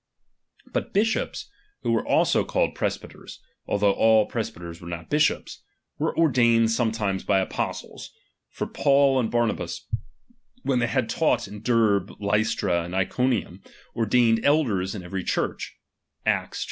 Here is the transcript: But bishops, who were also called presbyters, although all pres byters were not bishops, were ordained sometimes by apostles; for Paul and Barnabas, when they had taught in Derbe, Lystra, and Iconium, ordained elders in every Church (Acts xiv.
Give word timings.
But 0.73 0.93
bishops, 0.93 1.47
who 1.83 1.91
were 1.91 2.03
also 2.03 2.43
called 2.43 2.73
presbyters, 2.73 3.39
although 3.67 3.91
all 3.91 4.25
pres 4.25 4.49
byters 4.49 4.81
were 4.81 4.87
not 4.87 5.11
bishops, 5.11 5.61
were 5.99 6.17
ordained 6.17 6.71
sometimes 6.71 7.23
by 7.23 7.37
apostles; 7.39 8.09
for 8.49 8.65
Paul 8.65 9.19
and 9.19 9.29
Barnabas, 9.29 9.85
when 10.63 10.79
they 10.79 10.87
had 10.87 11.07
taught 11.07 11.47
in 11.47 11.61
Derbe, 11.61 12.15
Lystra, 12.19 12.81
and 12.81 12.95
Iconium, 12.95 13.61
ordained 13.95 14.43
elders 14.43 14.95
in 14.95 15.03
every 15.03 15.23
Church 15.23 15.77
(Acts 16.25 16.57
xiv. 16.57 16.59